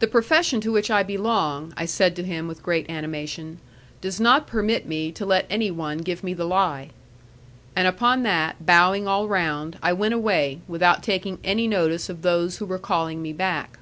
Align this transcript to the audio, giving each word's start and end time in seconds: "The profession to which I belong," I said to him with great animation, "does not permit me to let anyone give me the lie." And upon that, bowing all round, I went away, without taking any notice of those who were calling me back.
"The 0.00 0.06
profession 0.06 0.60
to 0.60 0.70
which 0.70 0.90
I 0.90 1.02
belong," 1.02 1.72
I 1.74 1.86
said 1.86 2.14
to 2.16 2.22
him 2.22 2.46
with 2.46 2.62
great 2.62 2.90
animation, 2.90 3.56
"does 4.02 4.20
not 4.20 4.46
permit 4.46 4.84
me 4.84 5.10
to 5.12 5.24
let 5.24 5.46
anyone 5.48 5.96
give 6.04 6.22
me 6.22 6.34
the 6.34 6.44
lie." 6.44 6.90
And 7.74 7.88
upon 7.88 8.22
that, 8.24 8.66
bowing 8.66 9.08
all 9.08 9.26
round, 9.28 9.78
I 9.82 9.94
went 9.94 10.12
away, 10.12 10.58
without 10.68 11.02
taking 11.02 11.38
any 11.42 11.66
notice 11.66 12.10
of 12.10 12.20
those 12.20 12.58
who 12.58 12.66
were 12.66 12.78
calling 12.78 13.22
me 13.22 13.32
back. 13.32 13.78